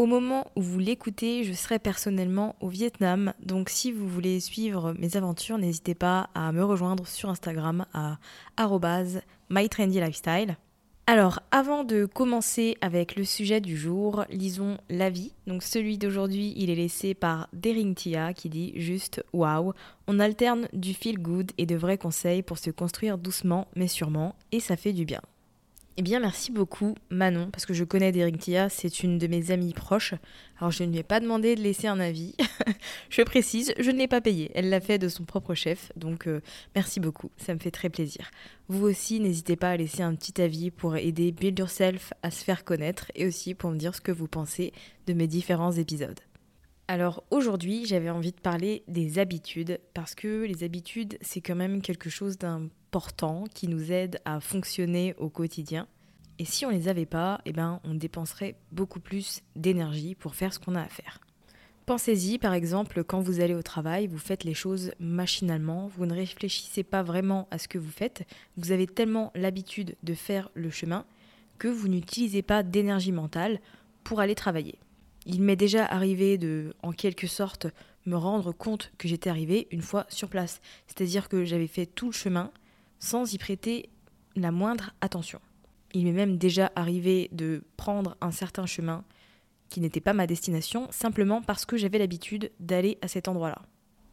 Au 0.00 0.06
moment 0.06 0.46
où 0.56 0.62
vous 0.62 0.78
l'écoutez, 0.78 1.44
je 1.44 1.52
serai 1.52 1.78
personnellement 1.78 2.56
au 2.60 2.68
Vietnam, 2.68 3.34
donc 3.44 3.68
si 3.68 3.92
vous 3.92 4.08
voulez 4.08 4.40
suivre 4.40 4.94
mes 4.98 5.14
aventures, 5.18 5.58
n'hésitez 5.58 5.94
pas 5.94 6.30
à 6.34 6.52
me 6.52 6.64
rejoindre 6.64 7.06
sur 7.06 7.28
Instagram 7.28 7.84
à 7.92 8.16
@mytrendylifestyle. 9.50 10.56
Alors, 11.06 11.40
avant 11.50 11.84
de 11.84 12.06
commencer 12.06 12.78
avec 12.80 13.14
le 13.14 13.24
sujet 13.24 13.60
du 13.60 13.76
jour, 13.76 14.24
lisons 14.30 14.78
l'avis. 14.88 15.34
Donc 15.46 15.62
celui 15.62 15.98
d'aujourd'hui, 15.98 16.54
il 16.56 16.70
est 16.70 16.76
laissé 16.76 17.12
par 17.12 17.48
Dering 17.52 17.94
Tia 17.94 18.32
qui 18.32 18.48
dit 18.48 18.72
juste 18.76 19.22
waouh, 19.34 19.74
on 20.06 20.18
alterne 20.18 20.66
du 20.72 20.94
feel 20.94 21.18
good 21.18 21.52
et 21.58 21.66
de 21.66 21.76
vrais 21.76 21.98
conseils 21.98 22.42
pour 22.42 22.56
se 22.56 22.70
construire 22.70 23.18
doucement 23.18 23.68
mais 23.76 23.86
sûrement 23.86 24.34
et 24.50 24.60
ça 24.60 24.78
fait 24.78 24.94
du 24.94 25.04
bien. 25.04 25.20
Eh 26.00 26.02
bien, 26.02 26.18
merci 26.18 26.50
beaucoup, 26.50 26.94
Manon, 27.10 27.50
parce 27.50 27.66
que 27.66 27.74
je 27.74 27.84
connais 27.84 28.10
Derek 28.10 28.38
Tia, 28.38 28.70
c'est 28.70 29.02
une 29.02 29.18
de 29.18 29.26
mes 29.26 29.50
amies 29.50 29.74
proches. 29.74 30.14
Alors, 30.58 30.70
je 30.70 30.82
ne 30.82 30.92
lui 30.92 31.00
ai 31.00 31.02
pas 31.02 31.20
demandé 31.20 31.56
de 31.56 31.60
laisser 31.60 31.88
un 31.88 32.00
avis. 32.00 32.34
je 33.10 33.20
précise, 33.20 33.74
je 33.78 33.90
ne 33.90 33.98
l'ai 33.98 34.08
pas 34.08 34.22
payé. 34.22 34.50
Elle 34.54 34.70
l'a 34.70 34.80
fait 34.80 34.96
de 34.96 35.10
son 35.10 35.24
propre 35.24 35.52
chef, 35.52 35.92
donc 35.96 36.26
euh, 36.26 36.40
merci 36.74 37.00
beaucoup, 37.00 37.30
ça 37.36 37.52
me 37.52 37.58
fait 37.58 37.70
très 37.70 37.90
plaisir. 37.90 38.30
Vous 38.68 38.86
aussi, 38.86 39.20
n'hésitez 39.20 39.56
pas 39.56 39.72
à 39.72 39.76
laisser 39.76 40.02
un 40.02 40.14
petit 40.14 40.40
avis 40.40 40.70
pour 40.70 40.96
aider 40.96 41.32
Build 41.32 41.58
Yourself 41.58 42.14
à 42.22 42.30
se 42.30 42.44
faire 42.44 42.64
connaître 42.64 43.12
et 43.14 43.26
aussi 43.26 43.52
pour 43.52 43.70
me 43.70 43.76
dire 43.76 43.94
ce 43.94 44.00
que 44.00 44.10
vous 44.10 44.26
pensez 44.26 44.72
de 45.06 45.12
mes 45.12 45.26
différents 45.26 45.72
épisodes. 45.72 46.20
Alors 46.92 47.22
aujourd'hui, 47.30 47.86
j'avais 47.86 48.10
envie 48.10 48.32
de 48.32 48.40
parler 48.40 48.82
des 48.88 49.20
habitudes 49.20 49.78
parce 49.94 50.16
que 50.16 50.42
les 50.42 50.64
habitudes, 50.64 51.18
c'est 51.20 51.40
quand 51.40 51.54
même 51.54 51.82
quelque 51.82 52.10
chose 52.10 52.36
d'important 52.36 53.44
qui 53.54 53.68
nous 53.68 53.92
aide 53.92 54.18
à 54.24 54.40
fonctionner 54.40 55.14
au 55.16 55.28
quotidien. 55.28 55.86
Et 56.40 56.44
si 56.44 56.66
on 56.66 56.70
les 56.70 56.88
avait 56.88 57.06
pas, 57.06 57.42
eh 57.44 57.52
ben 57.52 57.78
on 57.84 57.94
dépenserait 57.94 58.56
beaucoup 58.72 58.98
plus 58.98 59.40
d'énergie 59.54 60.16
pour 60.16 60.34
faire 60.34 60.52
ce 60.52 60.58
qu'on 60.58 60.74
a 60.74 60.82
à 60.82 60.88
faire. 60.88 61.20
Pensez-y, 61.86 62.38
par 62.38 62.54
exemple, 62.54 63.04
quand 63.04 63.20
vous 63.20 63.38
allez 63.38 63.54
au 63.54 63.62
travail, 63.62 64.08
vous 64.08 64.18
faites 64.18 64.42
les 64.42 64.52
choses 64.52 64.90
machinalement, 64.98 65.86
vous 65.96 66.06
ne 66.06 66.14
réfléchissez 66.14 66.82
pas 66.82 67.04
vraiment 67.04 67.46
à 67.52 67.58
ce 67.58 67.68
que 67.68 67.78
vous 67.78 67.92
faites, 67.92 68.26
vous 68.56 68.72
avez 68.72 68.88
tellement 68.88 69.30
l'habitude 69.36 69.94
de 70.02 70.14
faire 70.14 70.50
le 70.54 70.70
chemin 70.70 71.04
que 71.60 71.68
vous 71.68 71.86
n'utilisez 71.86 72.42
pas 72.42 72.64
d'énergie 72.64 73.12
mentale 73.12 73.60
pour 74.02 74.18
aller 74.18 74.34
travailler. 74.34 74.80
Il 75.26 75.42
m'est 75.42 75.56
déjà 75.56 75.84
arrivé 75.84 76.38
de, 76.38 76.74
en 76.82 76.92
quelque 76.92 77.26
sorte, 77.26 77.66
me 78.06 78.16
rendre 78.16 78.52
compte 78.52 78.92
que 78.98 79.08
j'étais 79.08 79.30
arrivé 79.30 79.68
une 79.70 79.82
fois 79.82 80.06
sur 80.08 80.28
place. 80.28 80.60
C'est-à-dire 80.86 81.28
que 81.28 81.44
j'avais 81.44 81.66
fait 81.66 81.86
tout 81.86 82.06
le 82.06 82.12
chemin 82.12 82.50
sans 82.98 83.32
y 83.32 83.38
prêter 83.38 83.90
la 84.36 84.50
moindre 84.50 84.94
attention. 85.00 85.40
Il 85.92 86.04
m'est 86.04 86.12
même 86.12 86.38
déjà 86.38 86.70
arrivé 86.76 87.28
de 87.32 87.62
prendre 87.76 88.16
un 88.20 88.30
certain 88.30 88.66
chemin 88.66 89.04
qui 89.68 89.80
n'était 89.80 90.00
pas 90.00 90.12
ma 90.12 90.26
destination, 90.26 90.88
simplement 90.90 91.42
parce 91.42 91.64
que 91.64 91.76
j'avais 91.76 91.98
l'habitude 91.98 92.50
d'aller 92.58 92.98
à 93.02 93.08
cet 93.08 93.28
endroit-là. 93.28 93.62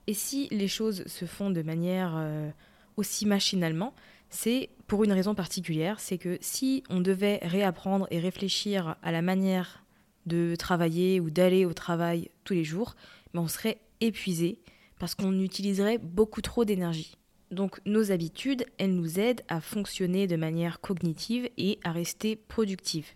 Et 0.05 0.13
si 0.13 0.47
les 0.51 0.67
choses 0.67 1.05
se 1.07 1.25
font 1.25 1.49
de 1.49 1.61
manière 1.61 2.13
euh, 2.15 2.49
aussi 2.95 3.25
machinalement, 3.25 3.93
c'est 4.29 4.69
pour 4.87 5.03
une 5.03 5.11
raison 5.11 5.35
particulière, 5.35 5.99
c'est 5.99 6.17
que 6.17 6.37
si 6.41 6.83
on 6.89 7.01
devait 7.01 7.39
réapprendre 7.41 8.07
et 8.11 8.19
réfléchir 8.19 8.95
à 9.01 9.11
la 9.11 9.21
manière 9.21 9.83
de 10.27 10.55
travailler 10.55 11.19
ou 11.19 11.29
d'aller 11.29 11.65
au 11.65 11.73
travail 11.73 12.29
tous 12.43 12.53
les 12.53 12.63
jours, 12.63 12.95
mais 13.33 13.39
on 13.39 13.47
serait 13.47 13.79
épuisé 14.01 14.59
parce 14.99 15.15
qu'on 15.15 15.39
utiliserait 15.39 15.97
beaucoup 15.97 16.41
trop 16.41 16.65
d'énergie. 16.65 17.15
Donc 17.51 17.79
nos 17.85 18.11
habitudes, 18.11 18.65
elles 18.77 18.95
nous 18.95 19.19
aident 19.19 19.43
à 19.47 19.61
fonctionner 19.61 20.27
de 20.27 20.35
manière 20.35 20.81
cognitive 20.81 21.49
et 21.57 21.79
à 21.83 21.91
rester 21.91 22.35
productifs. 22.35 23.15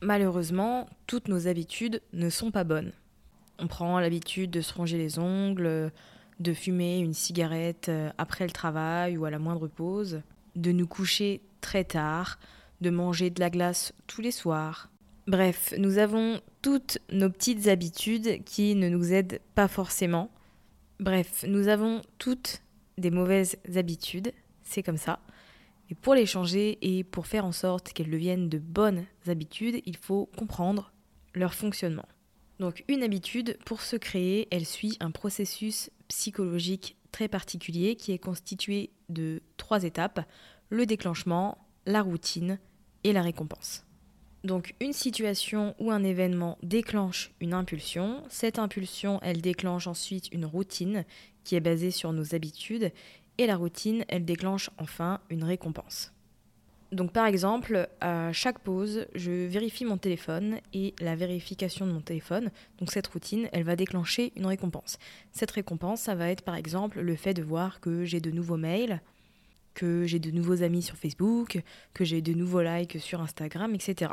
Malheureusement, 0.00 0.88
toutes 1.06 1.28
nos 1.28 1.48
habitudes 1.48 2.00
ne 2.12 2.30
sont 2.30 2.52
pas 2.52 2.64
bonnes. 2.64 2.92
On 3.58 3.66
prend 3.66 3.98
l'habitude 3.98 4.52
de 4.52 4.60
se 4.60 4.72
ronger 4.72 4.96
les 4.96 5.18
ongles, 5.18 5.90
de 6.38 6.54
fumer 6.54 7.00
une 7.00 7.14
cigarette 7.14 7.88
euh, 7.88 8.10
après 8.16 8.44
le 8.44 8.52
travail 8.52 9.16
ou 9.16 9.24
à 9.24 9.30
la 9.30 9.40
moindre 9.40 9.66
pause, 9.66 10.22
de 10.54 10.70
nous 10.70 10.86
coucher 10.86 11.40
très 11.60 11.82
tard, 11.82 12.38
de 12.80 12.90
manger 12.90 13.30
de 13.30 13.40
la 13.40 13.50
glace 13.50 13.92
tous 14.06 14.20
les 14.20 14.30
soirs, 14.30 14.88
Bref, 15.28 15.74
nous 15.76 15.98
avons 15.98 16.40
toutes 16.62 16.96
nos 17.12 17.28
petites 17.28 17.68
habitudes 17.68 18.42
qui 18.44 18.74
ne 18.74 18.88
nous 18.88 19.12
aident 19.12 19.42
pas 19.54 19.68
forcément. 19.68 20.30
Bref, 21.00 21.44
nous 21.46 21.68
avons 21.68 22.00
toutes 22.16 22.62
des 22.96 23.10
mauvaises 23.10 23.58
habitudes, 23.76 24.32
c'est 24.62 24.82
comme 24.82 24.96
ça. 24.96 25.20
Et 25.90 25.94
pour 25.94 26.14
les 26.14 26.24
changer 26.24 26.78
et 26.80 27.04
pour 27.04 27.26
faire 27.26 27.44
en 27.44 27.52
sorte 27.52 27.92
qu'elles 27.92 28.08
deviennent 28.10 28.48
de 28.48 28.56
bonnes 28.56 29.04
habitudes, 29.26 29.82
il 29.84 29.98
faut 29.98 30.30
comprendre 30.34 30.94
leur 31.34 31.52
fonctionnement. 31.52 32.08
Donc 32.58 32.82
une 32.88 33.02
habitude, 33.02 33.58
pour 33.66 33.82
se 33.82 33.96
créer, 33.96 34.48
elle 34.50 34.64
suit 34.64 34.96
un 34.98 35.10
processus 35.10 35.90
psychologique 36.08 36.96
très 37.12 37.28
particulier 37.28 37.96
qui 37.96 38.12
est 38.12 38.18
constitué 38.18 38.92
de 39.10 39.42
trois 39.58 39.84
étapes, 39.84 40.26
le 40.70 40.86
déclenchement, 40.86 41.58
la 41.84 42.00
routine 42.00 42.58
et 43.04 43.12
la 43.12 43.20
récompense. 43.20 43.84
Donc 44.44 44.74
une 44.80 44.92
situation 44.92 45.74
ou 45.78 45.90
un 45.90 46.04
événement 46.04 46.58
déclenche 46.62 47.32
une 47.40 47.54
impulsion. 47.54 48.22
Cette 48.28 48.58
impulsion, 48.58 49.18
elle 49.22 49.40
déclenche 49.40 49.86
ensuite 49.86 50.32
une 50.32 50.46
routine 50.46 51.04
qui 51.44 51.56
est 51.56 51.60
basée 51.60 51.90
sur 51.90 52.12
nos 52.12 52.34
habitudes. 52.34 52.92
Et 53.38 53.46
la 53.46 53.56
routine, 53.56 54.04
elle 54.08 54.24
déclenche 54.24 54.70
enfin 54.78 55.20
une 55.30 55.44
récompense. 55.44 56.12
Donc 56.90 57.12
par 57.12 57.26
exemple, 57.26 57.88
à 58.00 58.32
chaque 58.32 58.60
pause, 58.60 59.06
je 59.14 59.46
vérifie 59.46 59.84
mon 59.84 59.98
téléphone 59.98 60.58
et 60.72 60.94
la 61.00 61.16
vérification 61.16 61.86
de 61.86 61.92
mon 61.92 62.00
téléphone, 62.00 62.50
donc 62.78 62.90
cette 62.90 63.08
routine, 63.08 63.48
elle 63.52 63.64
va 63.64 63.76
déclencher 63.76 64.32
une 64.36 64.46
récompense. 64.46 64.98
Cette 65.32 65.50
récompense, 65.50 66.00
ça 66.00 66.14
va 66.14 66.30
être 66.30 66.40
par 66.40 66.56
exemple 66.56 67.00
le 67.00 67.14
fait 67.14 67.34
de 67.34 67.42
voir 67.42 67.80
que 67.80 68.06
j'ai 68.06 68.20
de 68.20 68.30
nouveaux 68.30 68.56
mails, 68.56 69.02
que 69.74 70.06
j'ai 70.06 70.18
de 70.18 70.30
nouveaux 70.30 70.62
amis 70.62 70.82
sur 70.82 70.96
Facebook, 70.96 71.62
que 71.94 72.04
j'ai 72.04 72.22
de 72.22 72.32
nouveaux 72.32 72.62
likes 72.62 73.00
sur 73.00 73.20
Instagram, 73.20 73.74
etc. 73.74 74.12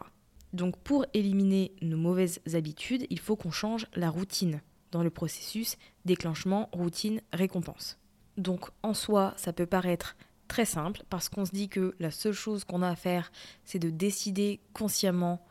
Donc 0.54 0.78
pour 0.78 1.06
éliminer 1.13 1.74
nos 1.81 1.98
mauvaises 1.98 2.40
habitudes, 2.54 3.06
il 3.10 3.19
faut 3.19 3.36
qu'on 3.36 3.52
change 3.52 3.88
la 3.96 4.10
routine 4.10 4.62
dans 4.92 5.04
le 5.04 5.10
processus 5.10 5.78
déclenchement, 6.06 6.69
routine, 6.72 7.22
récompense. 7.34 7.98
Donc 8.38 8.69
en 8.84 8.94
soi, 8.94 9.34
ça 9.38 9.54
peut 9.54 9.66
paraître 9.66 10.16
très 10.48 10.66
simple 10.66 11.04
parce 11.10 11.30
qu'on 11.30 11.46
se 11.46 11.52
dit 11.52 11.69
que 11.69 11.96
la 12.00 12.12
seule 12.12 12.34
chose 12.34 12.63
qu'on 12.63 12.81
a 12.81 12.90
à 12.90 12.96
faire, 12.96 13.31
c'est 13.63 13.80
de 13.80 13.90
décider 13.90 14.62
consciemment 14.74 15.46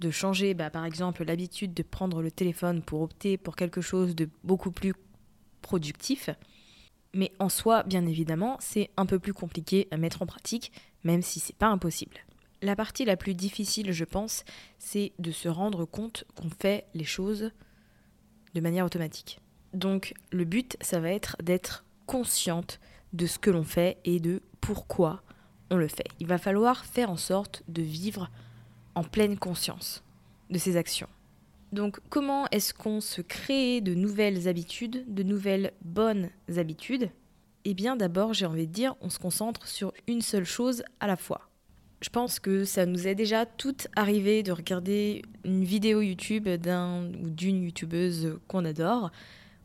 de 0.00 0.10
changer, 0.10 0.54
bah, 0.54 0.70
par 0.70 0.86
exemple, 0.86 1.24
l'habitude 1.24 1.74
de 1.74 1.82
prendre 1.82 2.22
le 2.22 2.30
téléphone 2.30 2.82
pour 2.82 3.02
opter 3.02 3.36
pour 3.36 3.54
quelque 3.54 3.82
chose 3.82 4.14
de 4.14 4.28
beaucoup 4.42 4.70
plus 4.70 4.94
productif. 5.60 6.30
Mais 7.12 7.32
en 7.38 7.48
soi, 7.48 7.82
bien 7.82 8.06
évidemment, 8.06 8.56
c'est 8.60 8.90
un 8.96 9.06
peu 9.06 9.18
plus 9.18 9.32
compliqué 9.32 9.88
à 9.90 9.96
mettre 9.96 10.22
en 10.22 10.26
pratique, 10.26 10.72
même 11.04 11.22
si 11.22 11.40
c'est 11.40 11.56
pas 11.56 11.66
impossible. 11.66 12.18
La 12.62 12.76
partie 12.76 13.04
la 13.04 13.16
plus 13.16 13.34
difficile, 13.34 13.92
je 13.92 14.04
pense, 14.04 14.44
c'est 14.78 15.12
de 15.18 15.32
se 15.32 15.48
rendre 15.48 15.86
compte 15.86 16.24
qu'on 16.36 16.50
fait 16.50 16.86
les 16.94 17.04
choses 17.04 17.50
de 18.54 18.60
manière 18.60 18.84
automatique. 18.84 19.40
Donc 19.72 20.14
le 20.30 20.44
but, 20.44 20.76
ça 20.80 21.00
va 21.00 21.10
être 21.10 21.36
d'être 21.42 21.84
consciente 22.06 22.80
de 23.12 23.26
ce 23.26 23.38
que 23.38 23.50
l'on 23.50 23.64
fait 23.64 23.98
et 24.04 24.20
de 24.20 24.42
pourquoi 24.60 25.22
on 25.70 25.76
le 25.76 25.88
fait. 25.88 26.08
Il 26.18 26.26
va 26.26 26.38
falloir 26.38 26.84
faire 26.84 27.10
en 27.10 27.16
sorte 27.16 27.62
de 27.68 27.82
vivre 27.82 28.30
en 28.94 29.04
pleine 29.04 29.38
conscience 29.38 30.02
de 30.50 30.58
ses 30.58 30.76
actions. 30.76 31.08
Donc 31.72 32.00
comment 32.08 32.46
est-ce 32.50 32.74
qu'on 32.74 33.00
se 33.00 33.20
crée 33.20 33.80
de 33.80 33.94
nouvelles 33.94 34.48
habitudes, 34.48 35.04
de 35.12 35.22
nouvelles 35.22 35.72
bonnes 35.82 36.30
habitudes? 36.56 37.10
Eh 37.64 37.74
bien 37.74 37.94
d'abord 37.94 38.34
j'ai 38.34 38.46
envie 38.46 38.66
de 38.66 38.72
dire 38.72 38.96
on 39.00 39.10
se 39.10 39.18
concentre 39.18 39.66
sur 39.68 39.92
une 40.08 40.22
seule 40.22 40.44
chose 40.44 40.82
à 40.98 41.06
la 41.06 41.16
fois. 41.16 41.50
Je 42.00 42.08
pense 42.08 42.40
que 42.40 42.64
ça 42.64 42.86
nous 42.86 43.06
est 43.06 43.14
déjà 43.14 43.44
toutes 43.44 43.88
arrivé 43.94 44.42
de 44.42 44.52
regarder 44.52 45.22
une 45.44 45.64
vidéo 45.64 46.00
YouTube 46.00 46.48
d'un 46.48 47.12
ou 47.22 47.28
d'une 47.28 47.62
youtubeuse 47.62 48.38
qu'on 48.48 48.64
adore, 48.64 49.10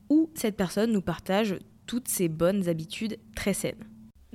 où 0.10 0.30
cette 0.36 0.58
personne 0.58 0.92
nous 0.92 1.02
partage 1.02 1.56
toutes 1.88 2.10
ses 2.10 2.28
bonnes 2.28 2.68
habitudes 2.68 3.18
très 3.36 3.54
saines. 3.54 3.86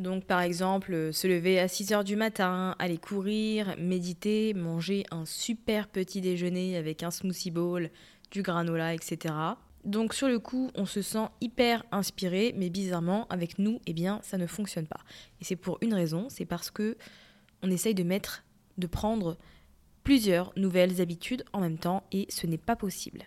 Donc 0.01 0.25
par 0.25 0.41
exemple, 0.41 1.13
se 1.13 1.27
lever 1.29 1.61
à 1.61 1.69
6 1.69 1.93
heures 1.93 2.05
du 2.05 2.17
matin, 2.17 2.75
aller 2.79 2.97
courir, 2.97 3.75
méditer, 3.79 4.55
manger 4.55 5.05
un 5.11 5.27
super 5.27 5.89
petit 5.89 6.23
déjeuner 6.23 6.79
avec 6.79 7.03
un 7.03 7.11
smoothie 7.11 7.51
bowl, 7.51 7.91
du 8.31 8.41
granola, 8.41 8.95
etc. 8.95 9.35
Donc 9.85 10.15
sur 10.15 10.29
le 10.29 10.39
coup, 10.39 10.71
on 10.75 10.87
se 10.87 11.03
sent 11.03 11.27
hyper 11.43 11.85
inspiré, 11.93 12.55
mais 12.57 12.71
bizarrement, 12.71 13.27
avec 13.29 13.59
nous, 13.59 13.81
eh 13.87 13.93
bien, 13.93 14.21
ça 14.23 14.39
ne 14.39 14.47
fonctionne 14.47 14.87
pas. 14.87 15.01
Et 15.41 15.45
c'est 15.45 15.57
pour 15.57 15.77
une 15.83 15.93
raison, 15.93 16.29
c'est 16.31 16.47
parce 16.47 16.71
que 16.71 16.97
on 17.63 17.71
essaye 17.71 17.95
de 17.95 18.03
mettre, 18.03 18.43
de 18.79 18.87
prendre 18.87 19.37
plusieurs 20.03 20.51
nouvelles 20.57 21.03
habitudes 21.03 21.45
en 21.53 21.61
même 21.61 21.77
temps, 21.77 22.05
et 22.11 22.27
ce 22.31 22.47
n'est 22.47 22.57
pas 22.57 22.77
possible. 22.77 23.25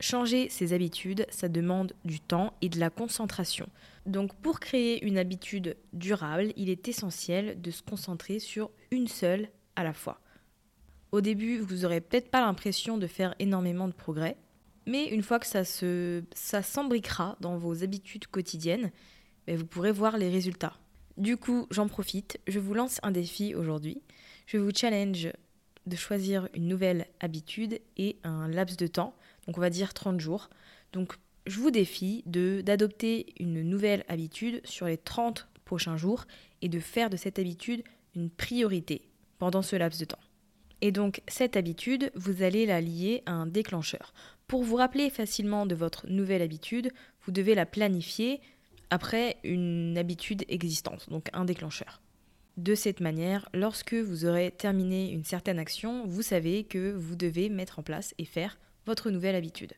Changer 0.00 0.48
ses 0.48 0.72
habitudes, 0.72 1.26
ça 1.28 1.48
demande 1.48 1.92
du 2.06 2.20
temps 2.20 2.54
et 2.62 2.70
de 2.70 2.80
la 2.80 2.88
concentration. 2.88 3.68
Donc 4.06 4.34
pour 4.36 4.58
créer 4.58 5.04
une 5.04 5.18
habitude 5.18 5.76
durable, 5.92 6.54
il 6.56 6.70
est 6.70 6.88
essentiel 6.88 7.60
de 7.60 7.70
se 7.70 7.82
concentrer 7.82 8.38
sur 8.38 8.70
une 8.90 9.08
seule 9.08 9.48
à 9.76 9.84
la 9.84 9.92
fois. 9.92 10.20
Au 11.12 11.20
début, 11.20 11.58
vous 11.58 11.82
n'aurez 11.82 12.00
peut-être 12.00 12.30
pas 12.30 12.40
l'impression 12.40 12.96
de 12.96 13.06
faire 13.06 13.34
énormément 13.38 13.88
de 13.88 13.92
progrès, 13.92 14.38
mais 14.86 15.06
une 15.08 15.22
fois 15.22 15.38
que 15.38 15.46
ça 15.46 15.64
se 15.64 16.22
ça 16.34 16.62
s'embriquera 16.62 17.36
dans 17.40 17.58
vos 17.58 17.84
habitudes 17.84 18.26
quotidiennes, 18.26 18.90
ben, 19.46 19.58
vous 19.58 19.66
pourrez 19.66 19.92
voir 19.92 20.16
les 20.16 20.30
résultats. 20.30 20.78
Du 21.18 21.36
coup, 21.36 21.66
j'en 21.70 21.88
profite, 21.88 22.40
je 22.46 22.58
vous 22.58 22.72
lance 22.72 23.00
un 23.02 23.10
défi 23.10 23.54
aujourd'hui. 23.54 24.00
Je 24.46 24.56
vous 24.56 24.70
challenge 24.74 25.28
de 25.86 25.96
choisir 25.96 26.48
une 26.54 26.68
nouvelle 26.68 27.06
habitude 27.20 27.80
et 27.98 28.16
un 28.24 28.48
laps 28.48 28.78
de 28.78 28.86
temps 28.86 29.14
donc 29.50 29.58
on 29.58 29.62
va 29.62 29.70
dire 29.70 29.94
30 29.94 30.20
jours. 30.20 30.48
Donc 30.92 31.14
je 31.44 31.58
vous 31.58 31.72
défie 31.72 32.22
d'adopter 32.24 33.34
une 33.40 33.62
nouvelle 33.62 34.04
habitude 34.06 34.60
sur 34.62 34.86
les 34.86 34.96
30 34.96 35.48
prochains 35.64 35.96
jours 35.96 36.24
et 36.62 36.68
de 36.68 36.78
faire 36.78 37.10
de 37.10 37.16
cette 37.16 37.40
habitude 37.40 37.82
une 38.14 38.30
priorité 38.30 39.08
pendant 39.38 39.62
ce 39.62 39.74
laps 39.74 39.98
de 39.98 40.04
temps. 40.04 40.20
Et 40.82 40.92
donc 40.92 41.22
cette 41.26 41.56
habitude, 41.56 42.12
vous 42.14 42.44
allez 42.44 42.64
la 42.64 42.80
lier 42.80 43.24
à 43.26 43.32
un 43.32 43.46
déclencheur. 43.46 44.14
Pour 44.46 44.62
vous 44.62 44.76
rappeler 44.76 45.10
facilement 45.10 45.66
de 45.66 45.74
votre 45.74 46.06
nouvelle 46.06 46.42
habitude, 46.42 46.92
vous 47.22 47.32
devez 47.32 47.56
la 47.56 47.66
planifier 47.66 48.40
après 48.88 49.38
une 49.42 49.98
habitude 49.98 50.44
existante, 50.48 51.10
donc 51.10 51.26
un 51.32 51.44
déclencheur. 51.44 52.00
De 52.56 52.76
cette 52.76 53.00
manière, 53.00 53.48
lorsque 53.52 53.94
vous 53.94 54.26
aurez 54.26 54.52
terminé 54.52 55.10
une 55.10 55.24
certaine 55.24 55.58
action, 55.58 56.06
vous 56.06 56.22
savez 56.22 56.62
que 56.62 56.92
vous 56.92 57.16
devez 57.16 57.48
mettre 57.48 57.80
en 57.80 57.82
place 57.82 58.14
et 58.18 58.24
faire 58.24 58.56
votre 58.86 59.10
nouvelle 59.10 59.34
habitude. 59.34 59.74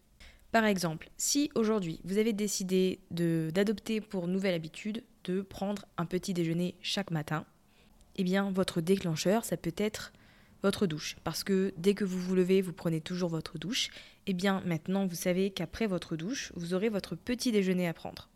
Par 0.52 0.66
exemple, 0.66 1.10
si 1.16 1.50
aujourd'hui 1.54 2.00
vous 2.04 2.18
avez 2.18 2.34
décidé 2.34 3.00
d'adopter 3.10 4.02
pour 4.02 4.28
nouvelle 4.28 4.54
habitude 4.54 5.02
de 5.24 5.40
prendre 5.40 5.86
un 5.96 6.04
petit 6.04 6.34
déjeuner 6.34 6.74
chaque 6.82 7.10
matin, 7.10 7.46
eh 8.16 8.24
bien 8.24 8.50
votre 8.50 8.82
déclencheur, 8.82 9.44
ça 9.44 9.56
peut 9.56 9.74
être 9.78 10.12
votre 10.62 10.86
douche. 10.86 11.16
Parce 11.24 11.42
que 11.42 11.72
dès 11.78 11.94
que 11.94 12.04
vous 12.04 12.18
vous 12.18 12.34
levez, 12.34 12.60
vous 12.60 12.74
prenez 12.74 13.00
toujours 13.00 13.30
votre 13.30 13.58
douche. 13.58 13.88
Eh 14.26 14.34
bien 14.34 14.62
maintenant, 14.66 15.06
vous 15.06 15.14
savez 15.14 15.50
qu'après 15.50 15.86
votre 15.86 16.16
douche, 16.16 16.52
vous 16.54 16.74
aurez 16.74 16.90
votre 16.90 17.16
petit 17.16 17.50
déjeuner 17.50 17.88
à 17.88 17.94
prendre. 17.94 18.28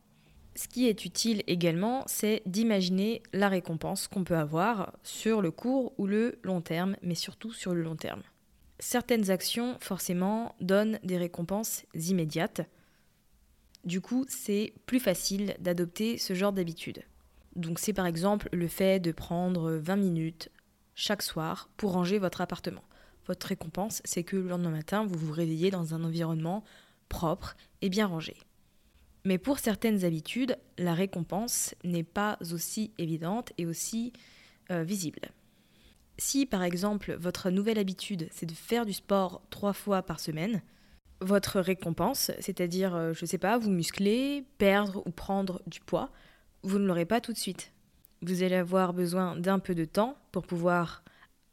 Ce 0.55 0.69
qui 0.69 0.89
est 0.89 1.05
utile 1.05 1.43
également, 1.47 2.03
c'est 2.07 2.43
d'imaginer 2.47 3.23
la 3.35 3.51
récompense 3.51 4.09
qu'on 4.09 4.25
peut 4.25 4.39
avoir 4.39 4.97
sur 5.03 5.43
le 5.43 5.51
court 5.51 5.93
ou 5.99 6.07
le 6.07 6.39
long 6.43 6.62
terme, 6.62 6.97
mais 7.03 7.15
surtout 7.15 7.53
sur 7.53 7.75
le 7.75 7.83
long 7.83 7.97
terme 7.97 8.23
certaines 8.78 9.31
actions, 9.31 9.76
forcément, 9.81 10.55
donnent 10.61 10.99
des 11.02 11.19
récompenses 11.19 11.84
immédiates. 11.94 12.62
Du 13.84 14.00
coup, 14.00 14.25
c'est 14.28 14.73
plus 14.87 15.00
facile 15.00 15.55
d'adopter 15.61 16.19
ce 16.19 16.34
genre 16.34 16.52
d'habitude. 16.52 17.02
Donc 17.55 17.78
c'est 17.78 17.93
par 17.93 18.06
exemple 18.06 18.49
le 18.52 18.69
fait 18.69 19.00
de 19.00 19.12
prendre 19.12 19.73
20 19.73 19.96
minutes 19.96 20.50
chaque 20.94 21.23
soir 21.23 21.70
pour 21.76 21.93
ranger 21.93 22.19
votre 22.19 22.40
appartement. 22.40 22.82
Votre 23.26 23.49
récompense, 23.49 24.02
c'est 24.05 24.25
que 24.25 24.37
le 24.37 24.49
lendemain 24.49 24.70
matin, 24.70 25.05
vous 25.05 25.19
vous 25.19 25.32
réveillez 25.32 25.70
dans 25.70 25.94
un 25.94 26.05
environnement 26.05 26.64
propre 27.09 27.56
et 27.80 27.88
bien 27.88 28.06
rangé. 28.06 28.37
Mais 29.25 29.38
pour 29.38 29.59
certaines 29.59 30.04
habitudes, 30.04 30.56
la 30.78 30.95
récompense 30.95 31.75
n'est 31.83 32.04
pas 32.04 32.38
aussi 32.52 32.92
évidente 32.99 33.52
et 33.59 33.66
aussi 33.66 34.12
euh, 34.71 34.85
visible. 34.85 35.21
Si 36.18 36.46
par 36.46 36.62
exemple 36.62 37.14
votre 37.18 37.50
nouvelle 37.50 37.78
habitude 37.78 38.28
c'est 38.30 38.46
de 38.46 38.54
faire 38.54 38.87
du 38.87 38.92
sport 38.92 39.42
trois 39.50 39.73
fois 39.73 40.02
par 40.02 40.20
semaine, 40.20 40.62
votre 41.20 41.61
récompense, 41.61 42.30
c'est-à-dire, 42.40 42.94
euh, 42.94 43.12
je 43.14 43.25
sais 43.25 43.38
pas, 43.38 43.58
vous 43.58 43.70
muscler, 43.70 44.44
perdre 44.58 45.02
ou 45.06 45.11
prendre 45.11 45.62
du 45.66 45.80
poids, 45.80 46.11
vous 46.62 46.78
ne 46.78 46.87
l'aurez 46.87 47.06
pas 47.06 47.20
tout 47.20 47.32
de 47.32 47.38
suite. 47.38 47.73
Vous 48.23 48.42
allez 48.42 48.56
avoir 48.56 48.92
besoin 48.92 49.37
d'un 49.37 49.58
peu 49.58 49.75
de 49.75 49.85
temps 49.85 50.16
pour 50.32 50.46
pouvoir 50.46 51.02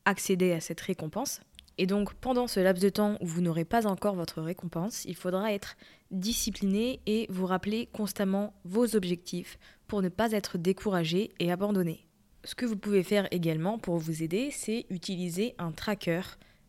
accéder 0.05 0.51
à 0.51 0.59
cette 0.59 0.81
récompense. 0.81 1.41
Et 1.77 1.87
donc 1.87 2.13
pendant 2.15 2.47
ce 2.47 2.59
laps 2.59 2.83
de 2.83 2.89
temps 2.89 3.17
où 3.19 3.25
vous 3.25 3.41
n'aurez 3.41 3.65
pas 3.65 3.87
encore 3.87 4.15
votre 4.15 4.41
récompense, 4.41 5.05
il 5.05 5.15
faudra 5.15 5.53
être 5.53 5.75
discipliné 6.11 6.99
et 7.05 7.25
vous 7.29 7.45
rappeler 7.45 7.87
constamment 7.87 8.53
vos 8.63 8.95
objectifs 8.95 9.57
pour 9.87 10.01
ne 10.01 10.09
pas 10.09 10.31
être 10.33 10.57
découragé 10.57 11.31
et 11.39 11.51
abandonné. 11.51 12.05
Ce 12.45 12.55
que 12.55 12.65
vous 12.65 12.75
pouvez 12.75 13.03
faire 13.03 13.27
également 13.31 13.77
pour 13.77 13.97
vous 13.97 14.21
aider, 14.21 14.51
c'est 14.51 14.85
utiliser 14.89 15.55
un 15.59 15.71
tracker 15.71 16.21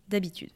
d'habitude. 0.08 0.52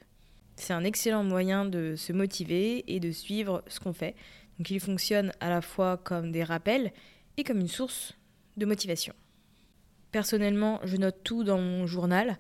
C'est 0.55 0.73
un 0.73 0.85
excellent 0.85 1.25
moyen 1.25 1.65
de 1.65 1.95
se 1.97 2.13
motiver 2.13 2.85
et 2.93 3.01
de 3.01 3.11
suivre 3.11 3.65
ce 3.67 3.81
qu'on 3.81 3.93
fait. 3.93 4.15
Donc 4.59 4.71
il 4.71 4.81
fonctionne 4.81 5.33
à 5.41 5.51
la 5.51 5.61
fois 5.61 5.97
comme 5.97 6.31
des 6.31 6.45
rappels 6.45 6.93
et 7.37 7.45
comme 7.45 7.59
une 7.61 7.69
source 7.69 8.15
de 8.57 8.67
motivation. 8.67 9.15
Personnellement, 10.13 10.81
je 10.85 10.97
note 10.97 11.23
tout 11.25 11.45
dans 11.45 11.59
mon 11.59 11.87
journal. 11.87 12.39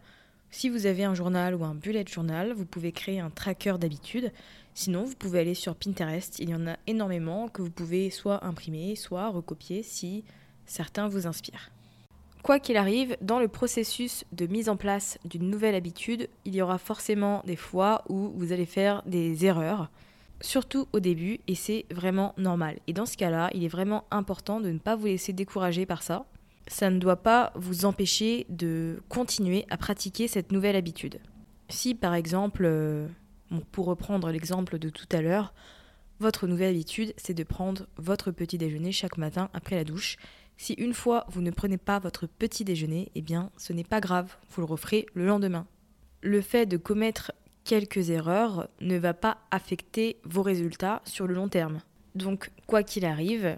Si 0.50 0.68
vous 0.68 0.86
avez 0.86 1.04
un 1.04 1.14
journal 1.14 1.54
ou 1.54 1.64
un 1.64 1.74
bullet 1.74 2.04
journal, 2.06 2.52
vous 2.52 2.64
pouvez 2.64 2.92
créer 2.92 3.20
un 3.20 3.30
tracker 3.30 3.74
d'habitude. 3.78 4.32
Sinon, 4.74 5.04
vous 5.04 5.16
pouvez 5.16 5.40
aller 5.40 5.54
sur 5.54 5.74
Pinterest. 5.74 6.38
Il 6.38 6.50
y 6.50 6.54
en 6.54 6.66
a 6.66 6.76
énormément 6.86 7.48
que 7.48 7.60
vous 7.60 7.70
pouvez 7.70 8.10
soit 8.10 8.44
imprimer, 8.44 8.94
soit 8.94 9.28
recopier 9.28 9.82
si 9.82 10.24
certains 10.64 11.08
vous 11.08 11.26
inspirent. 11.26 11.70
Quoi 12.42 12.60
qu'il 12.60 12.76
arrive, 12.76 13.16
dans 13.20 13.40
le 13.40 13.48
processus 13.48 14.24
de 14.32 14.46
mise 14.46 14.68
en 14.68 14.76
place 14.76 15.18
d'une 15.24 15.50
nouvelle 15.50 15.74
habitude, 15.74 16.28
il 16.44 16.54
y 16.54 16.62
aura 16.62 16.78
forcément 16.78 17.42
des 17.46 17.56
fois 17.56 18.04
où 18.08 18.30
vous 18.36 18.52
allez 18.52 18.66
faire 18.66 19.02
des 19.06 19.44
erreurs, 19.44 19.90
surtout 20.40 20.86
au 20.92 21.00
début, 21.00 21.40
et 21.48 21.54
c'est 21.54 21.84
vraiment 21.90 22.34
normal. 22.38 22.78
Et 22.86 22.92
dans 22.92 23.06
ce 23.06 23.16
cas-là, 23.16 23.50
il 23.54 23.64
est 23.64 23.68
vraiment 23.68 24.04
important 24.10 24.60
de 24.60 24.70
ne 24.70 24.78
pas 24.78 24.96
vous 24.96 25.06
laisser 25.06 25.32
décourager 25.32 25.84
par 25.84 26.02
ça. 26.02 26.26
ça 26.68 26.90
ne 26.90 26.98
doit 26.98 27.16
pas 27.16 27.50
vous 27.54 27.86
empêcher 27.86 28.46
de 28.50 29.02
continuer 29.08 29.64
à 29.70 29.78
pratiquer 29.78 30.28
cette 30.28 30.52
nouvelle 30.52 30.76
habitude. 30.76 31.18
Si 31.70 31.94
par 31.94 32.14
exemple, 32.14 32.64
euh, 32.66 33.08
pour 33.72 33.86
reprendre 33.86 34.30
l'exemple 34.30 34.78
de 34.78 34.90
tout 34.90 35.08
à 35.12 35.22
l'heure, 35.22 35.54
votre 36.20 36.46
nouvelle 36.46 36.70
habitude, 36.70 37.14
c'est 37.16 37.34
de 37.34 37.44
prendre 37.44 37.86
votre 37.96 38.30
petit 38.30 38.58
déjeuner 38.58 38.92
chaque 38.92 39.18
matin 39.18 39.48
après 39.54 39.76
la 39.76 39.84
douche. 39.84 40.16
Si 40.58 40.74
une 40.74 40.92
fois 40.92 41.24
vous 41.28 41.40
ne 41.40 41.52
prenez 41.52 41.78
pas 41.78 42.00
votre 42.00 42.26
petit 42.26 42.64
déjeuner, 42.64 43.10
eh 43.14 43.22
bien 43.22 43.50
ce 43.56 43.72
n'est 43.72 43.84
pas 43.84 44.00
grave, 44.00 44.36
vous 44.50 44.60
le 44.60 44.66
referez 44.66 45.06
le 45.14 45.24
lendemain. 45.24 45.66
Le 46.20 46.40
fait 46.40 46.66
de 46.66 46.76
commettre 46.76 47.32
quelques 47.62 48.10
erreurs 48.10 48.68
ne 48.80 48.98
va 48.98 49.14
pas 49.14 49.38
affecter 49.52 50.18
vos 50.24 50.42
résultats 50.42 51.00
sur 51.04 51.28
le 51.28 51.34
long 51.34 51.48
terme. 51.48 51.80
Donc 52.16 52.50
quoi 52.66 52.82
qu'il 52.82 53.04
arrive, 53.04 53.56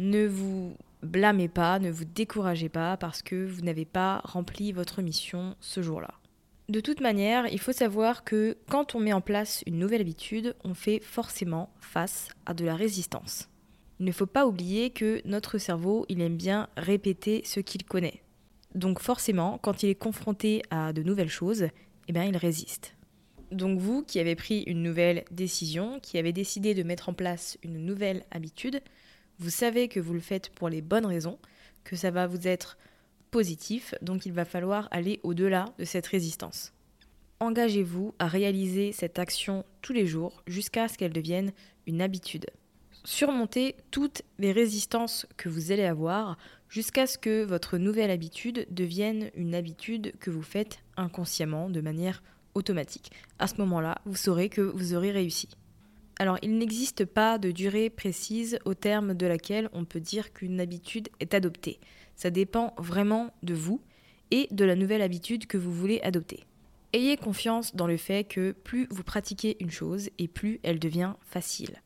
ne 0.00 0.26
vous 0.26 0.76
blâmez 1.04 1.48
pas, 1.48 1.78
ne 1.78 1.90
vous 1.90 2.04
découragez 2.04 2.68
pas 2.68 2.96
parce 2.96 3.22
que 3.22 3.46
vous 3.46 3.62
n'avez 3.62 3.84
pas 3.84 4.20
rempli 4.24 4.72
votre 4.72 5.02
mission 5.02 5.54
ce 5.60 5.82
jour-là. 5.82 6.14
De 6.68 6.80
toute 6.80 7.00
manière, 7.00 7.46
il 7.46 7.60
faut 7.60 7.72
savoir 7.72 8.24
que 8.24 8.56
quand 8.68 8.96
on 8.96 9.00
met 9.00 9.12
en 9.12 9.20
place 9.20 9.62
une 9.66 9.78
nouvelle 9.78 10.00
habitude, 10.00 10.56
on 10.64 10.74
fait 10.74 11.00
forcément 11.00 11.70
face 11.80 12.28
à 12.44 12.54
de 12.54 12.64
la 12.64 12.74
résistance. 12.74 13.48
Il 14.00 14.06
ne 14.06 14.12
faut 14.12 14.26
pas 14.26 14.46
oublier 14.46 14.90
que 14.90 15.20
notre 15.26 15.58
cerveau, 15.58 16.06
il 16.08 16.22
aime 16.22 16.36
bien 16.36 16.68
répéter 16.78 17.42
ce 17.44 17.60
qu'il 17.60 17.84
connaît. 17.84 18.22
Donc 18.74 18.98
forcément, 18.98 19.58
quand 19.58 19.82
il 19.82 19.90
est 19.90 19.94
confronté 19.94 20.62
à 20.70 20.94
de 20.94 21.02
nouvelles 21.02 21.28
choses, 21.28 21.66
eh 22.08 22.12
bien, 22.12 22.24
il 22.24 22.36
résiste. 22.36 22.96
Donc 23.52 23.78
vous 23.78 24.02
qui 24.02 24.18
avez 24.18 24.36
pris 24.36 24.62
une 24.62 24.82
nouvelle 24.82 25.24
décision, 25.30 26.00
qui 26.00 26.16
avez 26.16 26.32
décidé 26.32 26.72
de 26.72 26.82
mettre 26.82 27.10
en 27.10 27.12
place 27.12 27.58
une 27.62 27.84
nouvelle 27.84 28.24
habitude, 28.30 28.80
vous 29.38 29.50
savez 29.50 29.88
que 29.88 30.00
vous 30.00 30.14
le 30.14 30.20
faites 30.20 30.48
pour 30.50 30.70
les 30.70 30.80
bonnes 30.80 31.06
raisons, 31.06 31.38
que 31.84 31.94
ça 31.96 32.10
va 32.10 32.26
vous 32.26 32.48
être 32.48 32.78
positif, 33.30 33.94
donc 34.00 34.24
il 34.24 34.32
va 34.32 34.44
falloir 34.44 34.88
aller 34.92 35.20
au-delà 35.24 35.66
de 35.78 35.84
cette 35.84 36.06
résistance. 36.06 36.72
Engagez-vous 37.38 38.14
à 38.18 38.28
réaliser 38.28 38.92
cette 38.92 39.18
action 39.18 39.64
tous 39.82 39.92
les 39.92 40.06
jours 40.06 40.42
jusqu'à 40.46 40.88
ce 40.88 40.96
qu'elle 40.96 41.12
devienne 41.12 41.52
une 41.86 42.02
habitude. 42.02 42.46
Surmontez 43.04 43.76
toutes 43.90 44.22
les 44.38 44.52
résistances 44.52 45.26
que 45.36 45.48
vous 45.48 45.72
allez 45.72 45.84
avoir 45.84 46.36
jusqu'à 46.68 47.06
ce 47.06 47.16
que 47.16 47.44
votre 47.44 47.78
nouvelle 47.78 48.10
habitude 48.10 48.66
devienne 48.70 49.30
une 49.34 49.54
habitude 49.54 50.12
que 50.20 50.30
vous 50.30 50.42
faites 50.42 50.80
inconsciemment 50.96 51.70
de 51.70 51.80
manière 51.80 52.22
automatique. 52.54 53.10
À 53.38 53.46
ce 53.46 53.56
moment-là, 53.56 54.00
vous 54.04 54.16
saurez 54.16 54.48
que 54.48 54.60
vous 54.60 54.94
aurez 54.94 55.12
réussi. 55.12 55.48
Alors, 56.18 56.36
il 56.42 56.58
n'existe 56.58 57.06
pas 57.06 57.38
de 57.38 57.50
durée 57.50 57.88
précise 57.88 58.58
au 58.66 58.74
terme 58.74 59.14
de 59.14 59.26
laquelle 59.26 59.70
on 59.72 59.86
peut 59.86 60.00
dire 60.00 60.34
qu'une 60.34 60.60
habitude 60.60 61.08
est 61.20 61.32
adoptée. 61.32 61.80
Ça 62.16 62.28
dépend 62.28 62.74
vraiment 62.76 63.32
de 63.42 63.54
vous 63.54 63.80
et 64.30 64.46
de 64.50 64.66
la 64.66 64.76
nouvelle 64.76 65.00
habitude 65.00 65.46
que 65.46 65.56
vous 65.56 65.72
voulez 65.72 66.00
adopter. 66.02 66.44
Ayez 66.92 67.16
confiance 67.16 67.74
dans 67.74 67.86
le 67.86 67.96
fait 67.96 68.24
que 68.24 68.52
plus 68.52 68.86
vous 68.90 69.04
pratiquez 69.04 69.56
une 69.60 69.70
chose 69.70 70.10
et 70.18 70.28
plus 70.28 70.60
elle 70.62 70.78
devient 70.78 71.14
facile. 71.22 71.80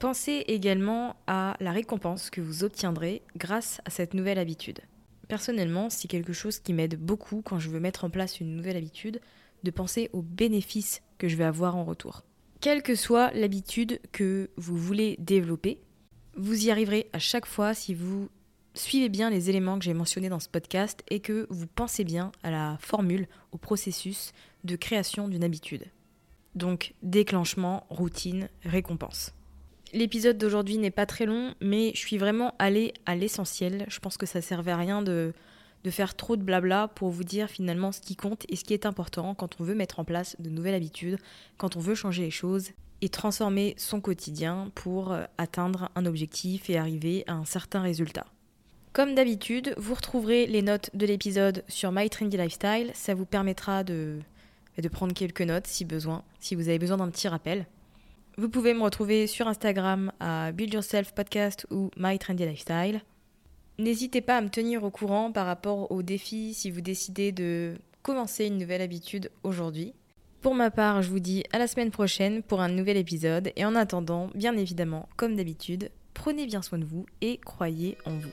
Pensez 0.00 0.44
également 0.48 1.14
à 1.26 1.58
la 1.60 1.72
récompense 1.72 2.30
que 2.30 2.40
vous 2.40 2.64
obtiendrez 2.64 3.20
grâce 3.36 3.82
à 3.84 3.90
cette 3.90 4.14
nouvelle 4.14 4.38
habitude. 4.38 4.80
Personnellement, 5.28 5.90
c'est 5.90 6.08
quelque 6.08 6.32
chose 6.32 6.58
qui 6.58 6.72
m'aide 6.72 6.98
beaucoup 6.98 7.42
quand 7.44 7.58
je 7.58 7.68
veux 7.68 7.80
mettre 7.80 8.04
en 8.04 8.08
place 8.08 8.40
une 8.40 8.56
nouvelle 8.56 8.78
habitude, 8.78 9.20
de 9.62 9.70
penser 9.70 10.08
aux 10.14 10.22
bénéfices 10.22 11.02
que 11.18 11.28
je 11.28 11.36
vais 11.36 11.44
avoir 11.44 11.76
en 11.76 11.84
retour. 11.84 12.22
Quelle 12.62 12.82
que 12.82 12.94
soit 12.94 13.30
l'habitude 13.32 14.00
que 14.10 14.48
vous 14.56 14.74
voulez 14.74 15.16
développer, 15.18 15.82
vous 16.34 16.64
y 16.64 16.70
arriverez 16.70 17.10
à 17.12 17.18
chaque 17.18 17.46
fois 17.46 17.74
si 17.74 17.92
vous 17.92 18.30
suivez 18.72 19.10
bien 19.10 19.28
les 19.28 19.50
éléments 19.50 19.78
que 19.78 19.84
j'ai 19.84 19.92
mentionnés 19.92 20.30
dans 20.30 20.40
ce 20.40 20.48
podcast 20.48 21.02
et 21.10 21.20
que 21.20 21.46
vous 21.50 21.66
pensez 21.66 22.04
bien 22.04 22.32
à 22.42 22.50
la 22.50 22.78
formule, 22.80 23.28
au 23.52 23.58
processus 23.58 24.32
de 24.64 24.76
création 24.76 25.28
d'une 25.28 25.44
habitude. 25.44 25.84
Donc 26.54 26.94
déclenchement, 27.02 27.86
routine, 27.90 28.48
récompense. 28.64 29.34
L'épisode 29.92 30.38
d'aujourd'hui 30.38 30.78
n'est 30.78 30.90
pas 30.90 31.06
très 31.06 31.26
long, 31.26 31.54
mais 31.60 31.90
je 31.94 31.98
suis 31.98 32.18
vraiment 32.18 32.54
allée 32.58 32.94
à 33.06 33.16
l'essentiel. 33.16 33.86
Je 33.88 33.98
pense 33.98 34.16
que 34.16 34.26
ça 34.26 34.40
servait 34.40 34.72
à 34.72 34.76
rien 34.76 35.02
de 35.02 35.32
de 35.84 35.90
faire 35.90 36.14
trop 36.14 36.36
de 36.36 36.42
blabla 36.42 36.88
pour 36.88 37.10
vous 37.10 37.24
dire 37.24 37.48
finalement 37.48 37.92
ce 37.92 38.00
qui 38.00 38.16
compte 38.16 38.44
et 38.48 38.56
ce 38.56 38.64
qui 38.64 38.74
est 38.74 38.86
important 38.86 39.34
quand 39.34 39.60
on 39.60 39.64
veut 39.64 39.74
mettre 39.74 39.98
en 39.98 40.04
place 40.04 40.36
de 40.38 40.50
nouvelles 40.50 40.74
habitudes, 40.74 41.18
quand 41.56 41.76
on 41.76 41.80
veut 41.80 41.94
changer 41.94 42.22
les 42.22 42.30
choses 42.30 42.70
et 43.00 43.08
transformer 43.08 43.74
son 43.78 44.00
quotidien 44.00 44.70
pour 44.74 45.12
euh, 45.12 45.24
atteindre 45.38 45.90
un 45.94 46.04
objectif 46.04 46.68
et 46.68 46.76
arriver 46.76 47.24
à 47.26 47.32
un 47.32 47.46
certain 47.46 47.80
résultat. 47.80 48.26
Comme 48.92 49.14
d'habitude, 49.14 49.72
vous 49.78 49.94
retrouverez 49.94 50.46
les 50.46 50.62
notes 50.62 50.90
de 50.94 51.06
l'épisode 51.06 51.64
sur 51.68 51.92
My 51.92 52.10
Trendy 52.10 52.36
Lifestyle. 52.36 52.90
Ça 52.92 53.14
vous 53.14 53.24
permettra 53.24 53.84
de, 53.84 54.18
de 54.76 54.88
prendre 54.88 55.14
quelques 55.14 55.42
notes 55.42 55.66
si 55.66 55.84
besoin, 55.84 56.24
si 56.40 56.54
vous 56.56 56.68
avez 56.68 56.78
besoin 56.78 56.98
d'un 56.98 57.08
petit 57.08 57.28
rappel. 57.28 57.66
Vous 58.40 58.48
pouvez 58.48 58.72
me 58.72 58.80
retrouver 58.80 59.26
sur 59.26 59.48
Instagram 59.48 60.12
à 60.18 60.50
Build 60.50 60.72
Yourself 60.72 61.12
Podcast 61.12 61.66
ou 61.70 61.90
My 61.98 62.18
Trendy 62.18 62.46
Lifestyle. 62.46 63.02
N'hésitez 63.78 64.22
pas 64.22 64.38
à 64.38 64.40
me 64.40 64.48
tenir 64.48 64.82
au 64.82 64.90
courant 64.90 65.30
par 65.30 65.44
rapport 65.44 65.92
aux 65.92 66.02
défis 66.02 66.54
si 66.54 66.70
vous 66.70 66.80
décidez 66.80 67.32
de 67.32 67.74
commencer 68.02 68.46
une 68.46 68.56
nouvelle 68.56 68.80
habitude 68.80 69.30
aujourd'hui. 69.42 69.92
Pour 70.40 70.54
ma 70.54 70.70
part, 70.70 71.02
je 71.02 71.10
vous 71.10 71.20
dis 71.20 71.44
à 71.52 71.58
la 71.58 71.66
semaine 71.66 71.90
prochaine 71.90 72.42
pour 72.42 72.62
un 72.62 72.70
nouvel 72.70 72.96
épisode 72.96 73.52
et 73.56 73.66
en 73.66 73.74
attendant, 73.74 74.30
bien 74.34 74.56
évidemment, 74.56 75.06
comme 75.18 75.36
d'habitude, 75.36 75.90
prenez 76.14 76.46
bien 76.46 76.62
soin 76.62 76.78
de 76.78 76.86
vous 76.86 77.04
et 77.20 77.36
croyez 77.44 77.98
en 78.06 78.12
vous. 78.12 78.32